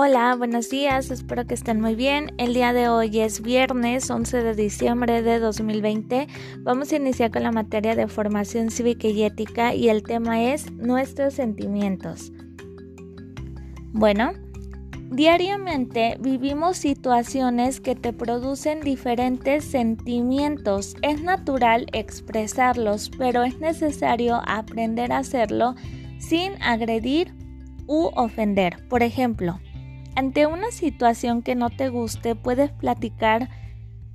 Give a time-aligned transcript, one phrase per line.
[0.00, 2.32] Hola, buenos días, espero que estén muy bien.
[2.38, 6.28] El día de hoy es viernes 11 de diciembre de 2020.
[6.60, 10.70] Vamos a iniciar con la materia de formación cívica y ética y el tema es
[10.70, 12.30] nuestros sentimientos.
[13.92, 14.34] Bueno,
[15.10, 20.94] diariamente vivimos situaciones que te producen diferentes sentimientos.
[21.02, 25.74] Es natural expresarlos, pero es necesario aprender a hacerlo
[26.20, 27.34] sin agredir
[27.88, 28.86] u ofender.
[28.88, 29.58] Por ejemplo,
[30.18, 33.48] ante una situación que no te guste, puedes platicar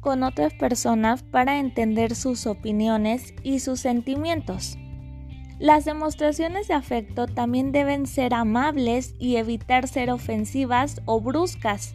[0.01, 4.77] con otras personas para entender sus opiniones y sus sentimientos.
[5.59, 11.93] Las demostraciones de afecto también deben ser amables y evitar ser ofensivas o bruscas,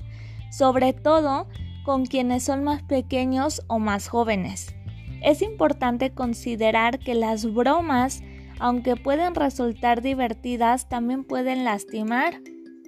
[0.50, 1.46] sobre todo
[1.84, 4.74] con quienes son más pequeños o más jóvenes.
[5.22, 8.22] Es importante considerar que las bromas,
[8.58, 12.40] aunque pueden resultar divertidas, también pueden lastimar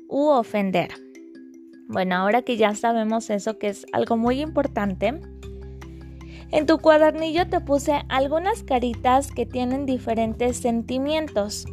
[0.09, 1.10] u ofender.
[1.91, 5.21] Bueno, ahora que ya sabemos eso, que es algo muy importante,
[6.53, 11.67] en tu cuadernillo te puse algunas caritas que tienen diferentes sentimientos.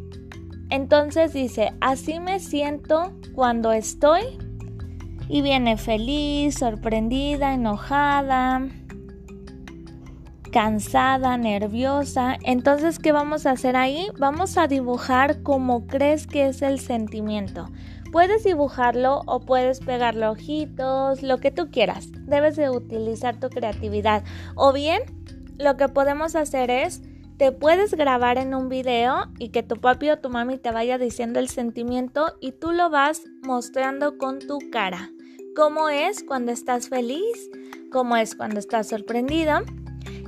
[0.72, 4.24] Entonces dice, así me siento cuando estoy
[5.30, 8.68] y viene feliz, sorprendida, enojada,
[10.52, 12.38] cansada, nerviosa.
[12.44, 14.08] Entonces, ¿qué vamos a hacer ahí?
[14.18, 17.70] Vamos a dibujar como crees que es el sentimiento.
[18.12, 22.10] Puedes dibujarlo o puedes pegarle ojitos, lo que tú quieras.
[22.26, 24.24] Debes de utilizar tu creatividad.
[24.56, 25.02] O bien,
[25.58, 27.02] lo que podemos hacer es,
[27.38, 30.98] te puedes grabar en un video y que tu papi o tu mami te vaya
[30.98, 35.12] diciendo el sentimiento y tú lo vas mostrando con tu cara.
[35.56, 37.50] ¿Cómo es cuando estás feliz?
[37.92, 39.60] ¿Cómo es cuando estás sorprendido?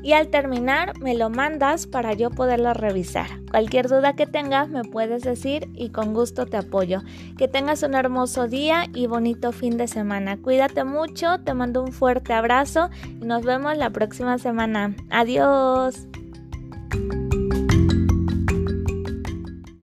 [0.03, 3.27] Y al terminar me lo mandas para yo poderlo revisar.
[3.49, 7.01] Cualquier duda que tengas me puedes decir y con gusto te apoyo.
[7.37, 10.37] Que tengas un hermoso día y bonito fin de semana.
[10.37, 12.89] Cuídate mucho, te mando un fuerte abrazo
[13.21, 14.95] y nos vemos la próxima semana.
[15.09, 16.07] Adiós.